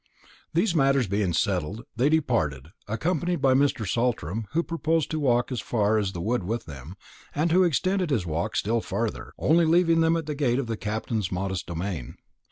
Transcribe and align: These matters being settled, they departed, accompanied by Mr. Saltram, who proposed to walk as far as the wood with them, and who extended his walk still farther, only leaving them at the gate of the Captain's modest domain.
These 0.55 0.73
matters 0.73 1.05
being 1.05 1.31
settled, 1.31 1.83
they 1.95 2.09
departed, 2.09 2.69
accompanied 2.87 3.35
by 3.39 3.53
Mr. 3.53 3.87
Saltram, 3.87 4.47
who 4.53 4.63
proposed 4.63 5.11
to 5.11 5.19
walk 5.19 5.51
as 5.51 5.61
far 5.61 5.99
as 5.99 6.11
the 6.13 6.21
wood 6.21 6.43
with 6.43 6.65
them, 6.65 6.95
and 7.35 7.51
who 7.51 7.63
extended 7.63 8.09
his 8.09 8.25
walk 8.25 8.55
still 8.55 8.81
farther, 8.81 9.31
only 9.37 9.63
leaving 9.65 10.01
them 10.01 10.17
at 10.17 10.25
the 10.25 10.33
gate 10.33 10.57
of 10.57 10.65
the 10.65 10.75
Captain's 10.75 11.31
modest 11.31 11.67
domain. 11.67 12.15